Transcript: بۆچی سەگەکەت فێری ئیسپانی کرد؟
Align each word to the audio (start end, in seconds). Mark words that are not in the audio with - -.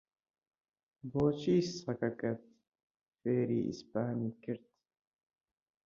بۆچی 1.11 1.57
سەگەکەت 1.79 2.41
فێری 3.19 3.61
ئیسپانی 3.67 4.31
کرد؟ 4.43 4.65